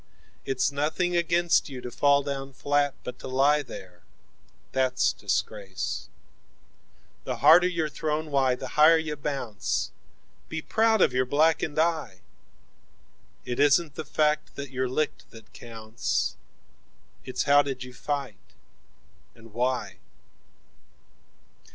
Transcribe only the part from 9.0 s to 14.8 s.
bounce;14 Be proud of your blackened eye!15It isn't the fact that